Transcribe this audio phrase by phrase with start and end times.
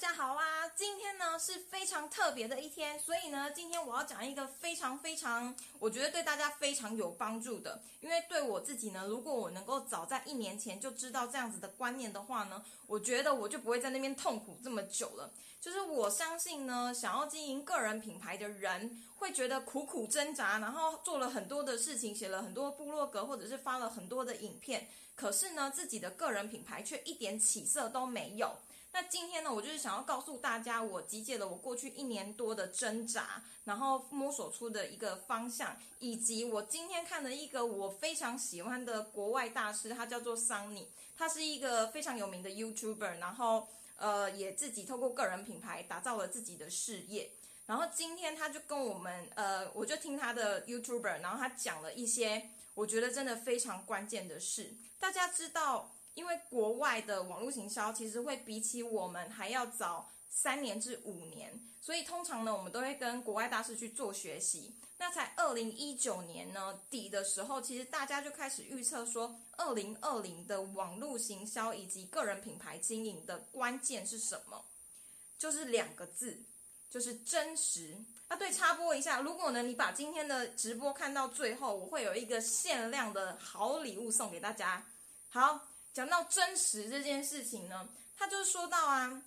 [0.00, 0.68] 大家好啊！
[0.76, 7.82] 今天呢是非常特别的一天，所以呢，今天我要讲一个非常非常，我觉得对大家非常有帮助的。
[8.00, 15.32] 因为对我自己呢，如果我能够早在一年前就知道这样子的观念的话呢，我觉得我就不会在那边痛苦这么久了。
[15.60, 24.86] 就是我相信呢，想要经营个人品牌的人会觉得苦苦挣扎，然后做了很多的事情，写了很多部落格，或者是发了很多的影片，
[25.16, 28.58] 可是呢，自己的个人品牌却一点起色都没有。
[29.00, 47.30] 那今天呢，我就是想要告诉大家，我集结了我过去一年多的挣扎，然后摸索出的一个方向，以及我今天看的一个我非常喜欢的国外大师，他叫做 Sunny，他是一个非常有名的 YouTuber，然后呃也自己透过个人品牌打造了自己的事业。
[47.66, 54.74] 然后今天他就跟我们呃，我就听他的 YouTuber，然后他讲了一些我觉得真的非常关键的事。
[54.98, 55.92] 大家知道。
[56.14, 64.74] 因为国外的网络行销其实会比起我们还要早三年至五年，所以通常呢，我们都会跟国外大师去做学习。
[65.00, 74.64] 那才二零一九年呢底的时候，其实大家就开始预测说，二零二零的网络行销以及个人品牌经营的关键是什么？
[75.38, 76.42] 就是两个字，
[76.90, 77.96] 就是真实。
[78.26, 84.84] 啊，对，插播一下，如果呢你把今天的直播看到最后，我会有一个限量的好礼物送给大家。
[85.28, 85.60] 好。
[85.92, 89.22] 讲到真实这件事情呢，他就说到啊，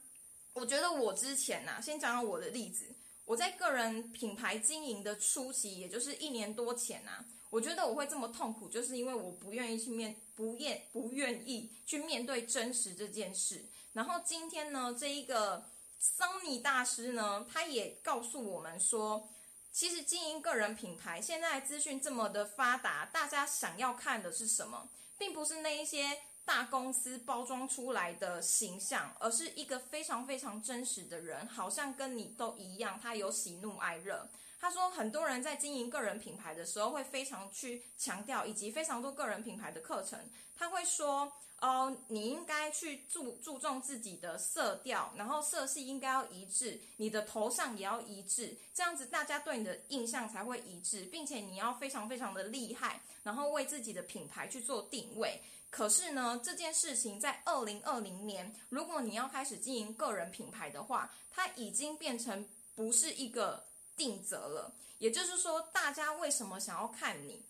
[0.53, 2.85] 我觉得我之前呐，先讲讲我的例子。
[3.25, 13.63] 我在个人品牌经营的初期，也就是一年多前呐，我觉得我会这么痛苦，就是因为我不愿意去面，不愿不愿意去面对真实这件事。
[13.93, 15.63] 然后今天呢，这一个
[15.99, 19.29] 桑尼大师呢，他也告诉我们说，
[19.71, 26.21] 其实经营个人品牌，现在资讯这么的发达，大家想要看的是什么，并不是那一些。
[26.43, 34.29] 大公司包装出来的形象，而是一个非常非常真实的人，好像跟你都一样，他有喜怒哀乐。
[34.61, 40.19] 他说，很多人在经营个人品牌的时候，会非常去强调，以及非常多个人品牌的课程，
[40.55, 55.41] 他会说，哦，你应该去注注重自己的色调，然后色系应该要一致，你的头像也要一致，这样子大家对你的印象才会一致，并且你要非常非常的厉害，然后为自己的品牌去做定位。
[55.71, 63.63] 可是呢，这件事情在二零二零年，如果你要开始经营个人品牌的话，它已经变成不是一个
[64.01, 64.73] 尽责了。
[64.97, 67.45] 也就是说，大家为什么想要看你？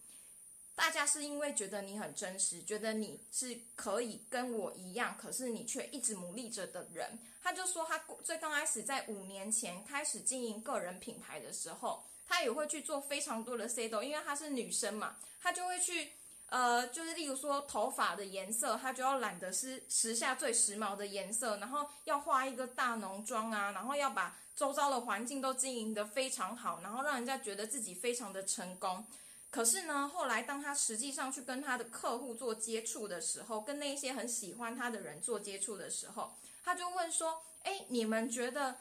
[0.75, 7.17] 大家是因为觉得你很真实，觉得你是可以跟我一样，可是你却一直努力着的人。
[7.41, 16.11] 他就说，他最刚开始在五年前开始经营个人品牌的时候，他也会去做非常多的 C 斗，因为她是女生嘛，她就会去。
[16.51, 29.05] 呃，就是例如说头发的颜色，他就要染的是时下最时髦的颜色，然后要化一个大浓妆啊，然后要把周遭的环境都经营的非常好，然后让人家觉得自己非常的成功。
[29.49, 36.33] 可是呢，后来当他实际上去跟他的客户做接触的时候，跟那些很喜欢他的人做接触的时候，
[36.65, 38.75] 他就问说：“哎，你们觉得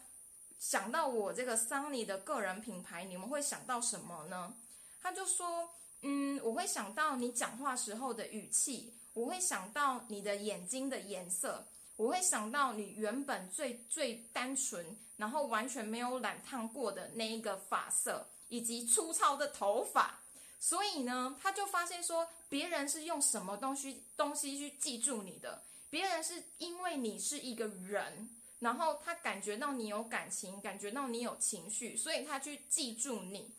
[0.59, 4.55] 想到我这个桑尼的个人品牌，你们会想到什么呢？”
[5.01, 5.71] 他就说。
[6.03, 11.67] 嗯，我会想到你讲话时候的语气，我会想到你的眼睛的颜色，
[11.97, 20.21] 我会想到你原本最最单纯，然后完全没有染烫过的那一个发色，以及粗糙的头发。
[20.59, 25.63] 所以呢，他就发现说，别人是用什么东西东西去记住你的？
[25.91, 28.31] 别人是因为你是一个人，
[28.61, 33.51] 然后他感觉到你有感情，感觉到你有情绪，所以他去记住你。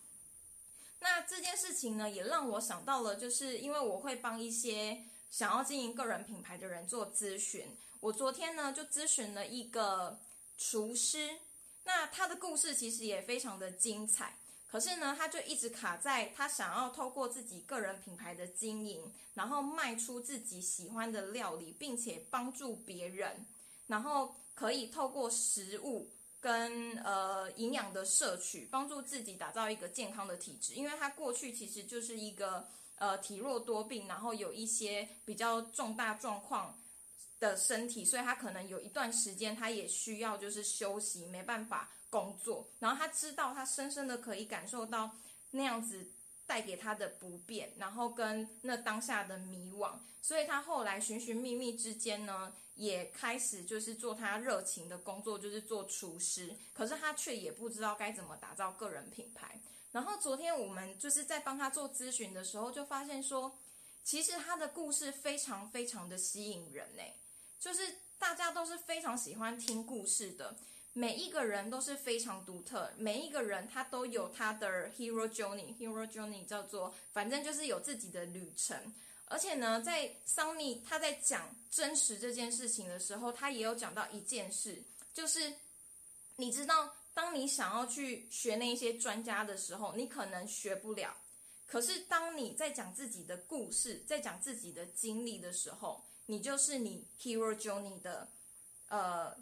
[1.02, 7.76] 那这件事情呢，也让我想到了，就是因为我会帮一些想要经营个人品牌的人做咨询。
[8.00, 10.20] 我昨天呢就咨询了一个
[10.58, 11.40] 厨师，
[11.84, 14.38] 那他的故事其实也非常的精彩。
[14.68, 23.46] 可是呢，他就一直卡在他想要透过自己个人品牌的经营，然后卖出自己喜欢的料理，并且帮助别人，
[23.88, 26.09] 然后可以透过食物。
[26.41, 36.78] 跟呃营养的摄取，帮助自己打造一个健康的体质，因为他过去其实就是一个呃体弱多病，然后有一些比较重大状况
[37.40, 45.11] 的身体，所以他可能有一段时间他也需要就是休息，没办法工作，然后他知道他深深的可以感受到
[45.52, 46.11] 那样子。
[46.52, 56.53] 带给他的不便，然后跟那当下的迷惘，所以他后来寻寻觅觅之间呢，也开始就是做他热情的工作，就是做厨师。
[56.74, 59.62] 可是他却也不知道该怎么打造个人品牌。
[59.94, 63.56] 然后昨天我们就是在帮他做咨询的时候，就发现说，
[64.04, 67.04] 其实他的故事非常非常的吸引人呢。
[67.62, 70.58] 就是大家都是非常喜欢听故事的。
[70.93, 78.78] 每一个人都是非常独特，每一个人他都有他的 hero journey，hero journey 叫做，反正就是有自己的旅程。
[79.26, 84.84] 而且呢，在桑尼他在讲真实这件事情的时候，他也有讲到一件事，
[85.14, 85.53] 就是
[86.35, 91.16] 你知道，当你想要去学那一些专家的时候，你可能学不了。
[91.66, 98.28] 可是当你在讲自己的故事，在讲自己的经历的时候，你就是你 hero journey 的
[98.90, 99.34] 呃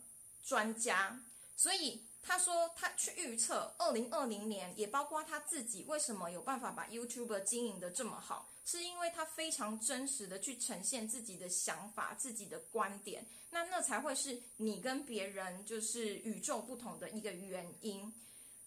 [0.44, 1.20] 专家。
[1.60, 18.10] 所以他说，他去预测二零二零年，也包括他自己，为什么有办法把 YouTube 经营的这么好，是因为他非常真实的去呈现自己的想法、自己的观点，那那才会是你跟别人就是与众不同的一个原因。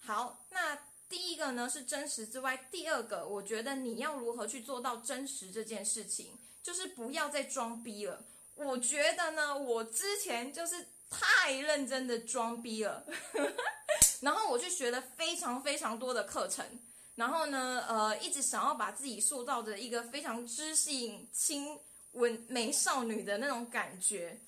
[0.00, 0.78] 好，那
[1.08, 8.22] 第一个呢是真实之外，第二个，我觉得你要如何去做到真实这件事情，就是不要再装逼了。
[8.54, 10.88] 我觉得呢，我之前就是。
[11.12, 13.04] 太认真的装逼了，
[14.20, 16.64] 然后我去学了非常非常多的课程，
[17.16, 21.78] 然后呢，呃，一直想要把自己塑造的一个非常知性、亲
[22.12, 24.40] 文美少女的那种感觉，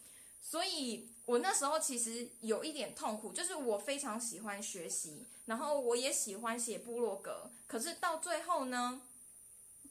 [0.43, 9.03] 所以我那时候其实有一点痛苦，就是我非常喜欢学习，然后我也喜欢写部落格，可是到最后呢，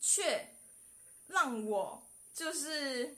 [0.02, 0.50] 却
[1.28, 2.04] 让我
[2.34, 3.16] 就是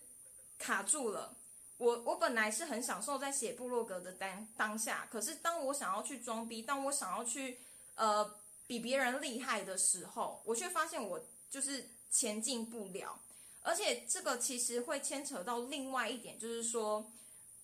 [0.57, 1.37] 卡住了。
[1.77, 7.59] 我我本来是很享受在写部落格的当当下，可是当我想要去装逼，当我想要去
[7.95, 8.33] 呃
[8.65, 11.19] 比别人厉害的时候，我却发现我
[11.49, 13.19] 就是前进不了。
[13.61, 17.11] 而且这个其实会牵扯到另外一点，就是说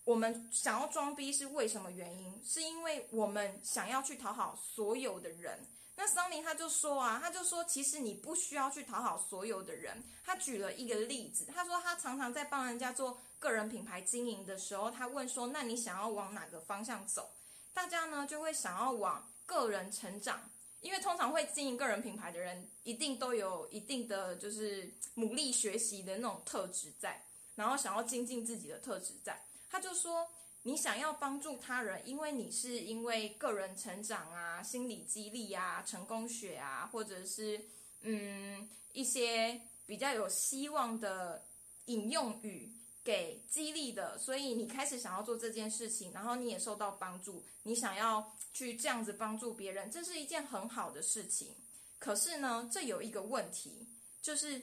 [0.03, 2.41] 我们想要装逼是为什么原因？
[2.43, 5.57] 是因为我们想要去讨好所有的人。
[5.95, 10.03] 那桑尼他就说啊，他就说其实你不需要去讨好所有的人。
[10.25, 13.17] 他举了一个例子，他说他常常在帮人家做。
[13.41, 17.33] 个人品牌经营的时候，他问说：“那你想要往哪个方向走？”
[17.73, 20.47] 大家呢就会想要往个人成长，
[20.79, 29.43] 因为通常会经营个人品牌的人，一定都有一定的就是努力学习的那种特质在，然后想要精进自己的特质在。
[29.71, 30.29] 他就说
[30.61, 37.59] ：“你想要帮助他人，因为你是因为个人成长啊、心理激励啊、成功学啊，或者是
[38.01, 41.43] 嗯一些比较有希望的
[41.85, 42.71] 引用语。”
[43.03, 51.55] 给激励的，所以你开始想要做这件事情，然后你也受到帮助，你想要去这样子帮助别人，这是一件很好的事情。
[51.97, 53.87] 可是呢，这有一个问题，
[54.21, 54.61] 就是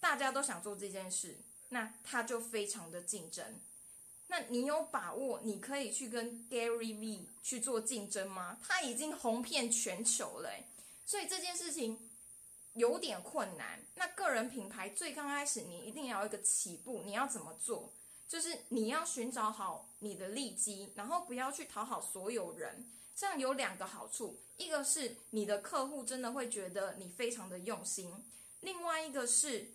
[0.00, 1.38] 大家都想做这件事，
[1.68, 3.44] 那他就非常的竞争。
[4.28, 8.58] 那你有把握你可以去跟 Gary V 去做竞争吗？
[8.62, 10.50] 他已经红遍全球了，
[11.04, 12.05] 所以这件事情。
[12.76, 13.80] 有点困难。
[13.96, 17.02] 那个人品牌最刚开始，你一定要一个起步。
[17.04, 17.92] 你要怎么做？
[18.28, 22.90] 就是你要寻找好你的利基，然后不要去讨好所有人。
[23.14, 28.10] 这样有两个好处：一个是你的客户真的会觉得你非常的用心；
[28.60, 29.74] 另外一个是，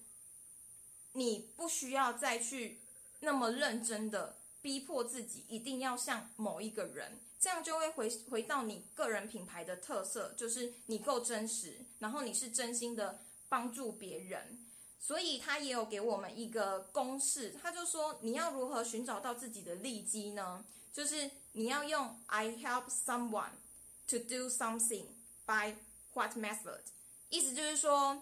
[1.13, 2.81] 你不需要再去
[3.21, 7.19] 那么认真的逼迫自己，一定要像某一个人。
[7.41, 14.63] 这样就会回回到你个人品牌的特色，就是你够真实，然后你是真心的帮助别人。
[14.99, 20.63] 所以他也有给我们一个公式，他就说你要如何寻找到自己的利基呢？
[20.93, 23.53] 就是你要用 I help someone
[24.10, 25.05] to do something
[25.48, 25.77] by
[26.13, 26.81] what method？
[27.29, 28.21] 意思就是说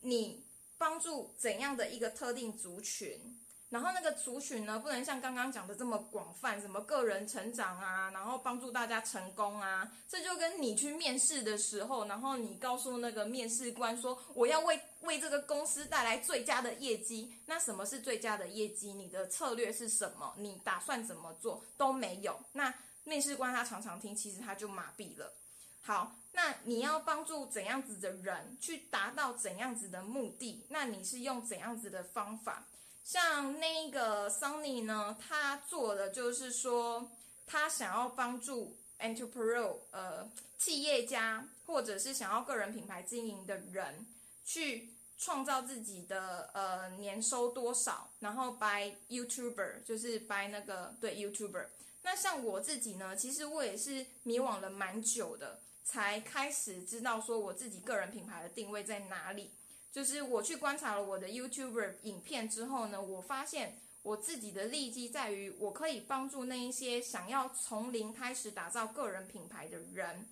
[0.00, 0.44] 你
[0.76, 3.37] 帮助怎样的一个特定族群。
[3.70, 18.94] 然后那个族群呢，不能像刚刚讲的这么广泛，什么个人成长啊，然后帮助大家成功啊，这就跟你去面试的时候，然后你告诉那个面试官说，我要为为这个公司带来最佳的业绩，那什么是最佳的业绩？
[18.94, 20.34] 你的策略是什么？
[20.38, 21.62] 你打算怎么做？
[21.76, 22.40] 都没有。
[22.52, 22.72] 那
[23.04, 25.34] 面试官他常常听，其实他就麻痹了。
[25.82, 30.66] 好，那你要帮助怎样子的人去达到怎样子的目的？
[30.70, 32.64] 那你是用怎样子的方法？
[33.08, 37.10] 像那个 Sunny 呢，他做的就是说，
[37.46, 44.06] 他想要帮助 entrepreneur 呃企业家，或者是想要个人品牌经营的人，
[44.44, 51.66] 去创造自己的呃年收多少，然后 by YouTuber 就是 by 那个对 YouTuber。
[52.02, 59.50] 那像我自己呢，其实我也是迷惘了蛮久的，才开始知道说我自己个人品牌的定位在哪里。
[59.98, 70.28] 就是我去观察了我的 YouTuber 影片之后呢，我发现我自己的利基在于，我可以帮助那一些想要从零开始打造个人品牌的人，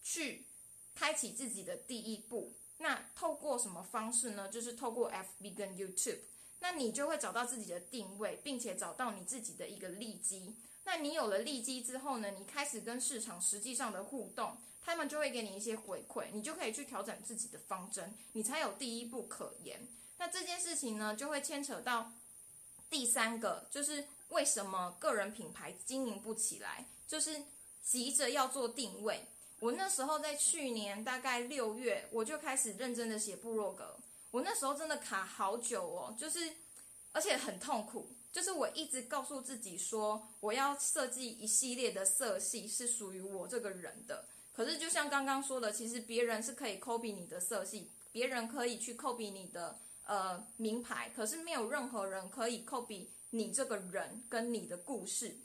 [0.00, 0.44] 去
[0.94, 2.52] 开启自己的第一步。
[2.78, 4.48] 那透过什么方式呢？
[4.48, 6.20] 就是透过 FB 跟 YouTube。
[6.60, 10.54] 那你就会找到自己的定位，并且找到你自己的一个利基。
[10.84, 19.86] 那你有了利基之后呢，你开始跟市场实际上的互动，他们就会给你一些回馈，你就可以去调整自己的方针，你才有第一步可言。
[20.18, 22.12] 那这件事情呢，就会牵扯到
[22.88, 27.42] 第三个，就是为什么个人品牌经营不起来，就是
[27.82, 29.24] 急着要做定位。
[29.60, 33.96] 我那时候在去年大概六月，我就开始认真的写部落格。
[34.30, 36.50] 我那时候真的卡好久哦，就是
[37.12, 44.24] 而且很痛苦，就是我一直告诉自己说，我要设计一系列的色系是属于我这个人的。
[44.52, 55.36] 可是就像刚刚说的，其实别人是可以 copy 你的色系，别人可以去 copy 你的呃名牌，可是没有任何人可以 copy 你这个人跟你的故事。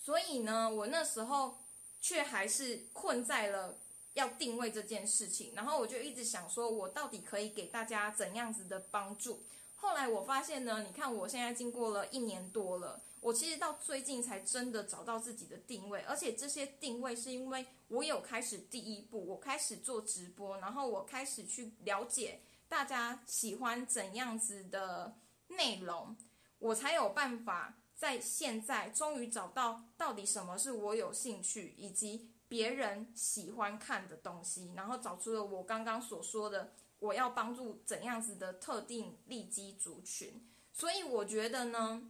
[0.00, 1.58] 所以呢，我那时候
[2.00, 3.78] 却还是困在了。
[4.14, 9.42] 要定位这件事情，然后我就一直想说，我到底可以给大家怎样子的帮助？
[9.84, 25.14] 后来我发现呢，你看我现在经过了一年多了，我其实到最近才真的找到自己的定位，而且这些定位是因为我有开始第一步，我开始做直播，然后我开始去了解大家喜欢怎样子的
[25.48, 26.16] 内容，
[26.58, 32.30] 我才有办法在现在终于找到到底什么是我有兴趣以及。
[32.46, 36.72] 别人喜欢看的东西，然后找出了我刚刚所说的，
[37.04, 40.48] 我要帮助怎样子的特定利基族群。
[40.72, 42.02] 所以我觉得呢，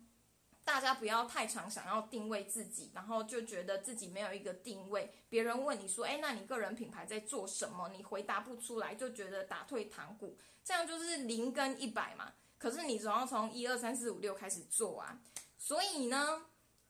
[0.65, 5.13] 大家不要太常想要定位自己，然后就觉得自己没有一个定位。
[5.29, 12.33] 别人问你说：“哎，那你个人品牌在做什么？”你回答不出来，就觉得打退堂鼓，这样就是零跟一百嘛。
[12.59, 15.21] 可是你总要从一二三四五六开始做啊。
[15.59, 16.47] 所以呢，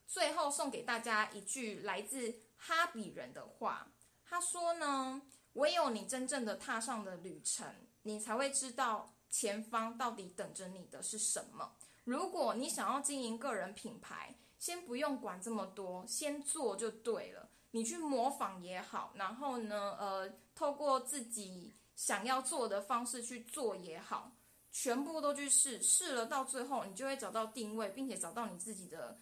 [0.07, 2.43] 最后送给大家一句来自。
[2.67, 3.93] 哈比人的话，
[4.25, 5.21] 他说呢
[5.53, 7.67] ：“唯有你真正的踏上了旅程，
[8.05, 11.73] 你才会知道前方到底等着你的是什么。
[12.05, 17.49] 如果你想要经营个人品牌，先不用管这么多，先做就对了。
[17.73, 24.31] 你去模仿也好，然后呢，呃，透过自己想要做的方式去做也好，
[24.71, 29.19] 全部都去试，试了到最后，你就会找到定位，并且找到你自己的。”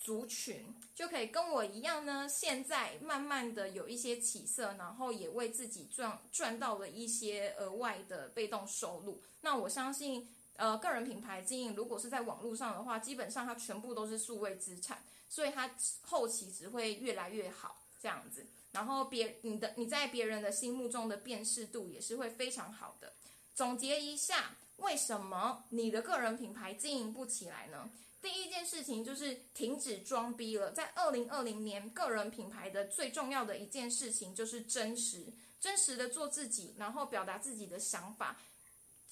[0.00, 9.22] 族群就可以跟我一样呢，现在慢慢的有一些起色，然后也为自己赚赚到了一些额外的被动收入。
[9.42, 10.26] 那我相信，
[10.56, 18.46] 呃，个人品牌经营如果是在网络上的话，基本上它全部都是数位资产，所以它后期只会越来越好这样子。
[18.72, 23.12] 然后别你的你在别人的心目中的辨识度也是会非常好的。
[23.54, 27.90] 总结一下，为什么你的个人品牌经营不起来呢？
[28.22, 30.70] 第一件事情就是停止装逼了。
[30.72, 38.36] 在二零二零年，个人品牌的最重要的一件事情就是真实，真实的做自己，然后表达自己的想法，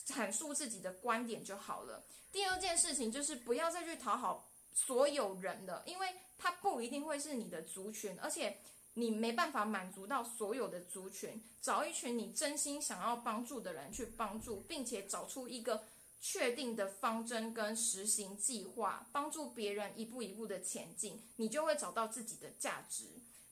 [0.07, 2.05] 阐述自己的观点就好了。
[2.31, 8.59] 第二件事情就是不要再去讨好所有人了，因为他不一定会是你的族群，而且
[8.93, 11.43] 你没办法满足到所有的族群。
[11.62, 15.83] 找一群你真心想要帮助的人去帮助，并且找出一个。
[16.21, 23.07] 确定的方针跟实行计划，帮助别人一步一步的前进，你就会找到自己的价值。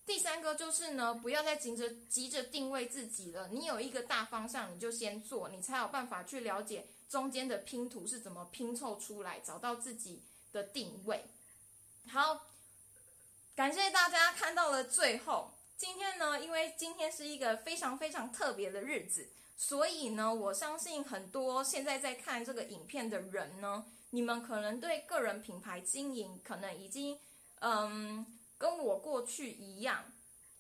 [0.05, 11.25] 第三个就是呢，不要再急着急着定位自己了，你有一个大方向，你就先做，你才有办法去了解中间的拼图是怎么拼凑出来，找到自己的定位。
[12.09, 12.47] 好，
[13.57, 15.53] 感谢大家看到了最后。
[15.77, 19.29] 今天呢，因为今天是一个非常非常特别的日子。
[19.57, 27.19] 所以呢，我相信很多现在在看这个影片的人呢，你们可能对个人品牌经营可能已经，
[27.61, 30.05] 嗯，跟我过去一样，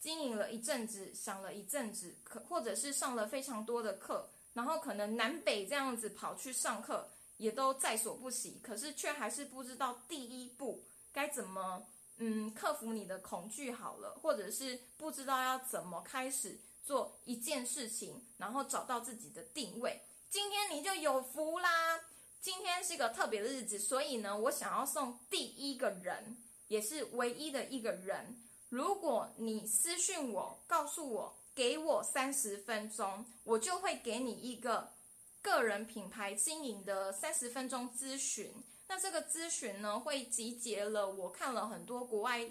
[0.00, 11.86] 经营了一阵子，想了一阵子，可或者是上了非常多的课，然后可能南北这样子跑去上课，也都在所不惜，可是却还是不知道第一步该怎么，
[12.16, 16.58] 嗯，克服你的恐惧好了，或者是不知道要怎么开始。
[16.86, 20.00] 做一件事情，然后找到自己的定位。
[20.30, 22.00] 今天你就有福啦！
[22.40, 26.36] 今天是一个特别的日子，所以呢，我想要送第一个人，
[26.68, 28.40] 也是唯一的一个人。
[28.68, 34.92] 如果你私讯我，告诉我，给我三十分钟，我就会给你一个
[35.42, 38.52] 个人品牌经营的三十分钟咨询。
[38.86, 42.48] 那这个咨询呢，会集结了我看了很多国外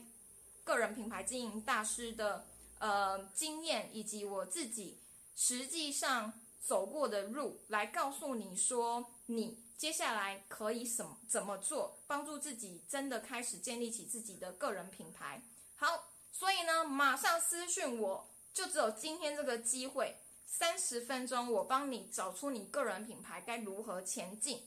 [0.65, 2.45] 个人品牌经营大师的。
[2.85, 5.01] 呃，经验以及我自己
[5.35, 15.41] 实际上走过的路，来告诉你说，你接下来可以什怎么做，帮助自己真的开始建立起自己的个人品牌。
[15.75, 15.87] 好，
[16.31, 24.61] 所以呢，马上私讯我，就只有今天这个机会，三十分钟，我帮你找出你个人品牌该如何前进。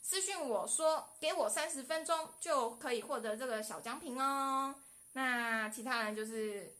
[0.00, 4.76] 私讯我说给我三十分钟就可以获得这个小奖品哦。
[5.14, 6.72] 那其他人就是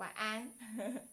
[0.00, 0.50] 晚安。